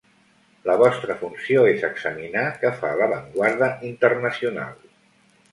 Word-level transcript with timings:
La 0.69 0.75
vostra 0.81 1.17
funció 1.19 1.67
és 1.73 1.85
examinar 1.91 2.45
què 2.63 2.73
fa 2.81 2.95
l'avantguarda 3.03 3.71
internacional. 3.91 4.77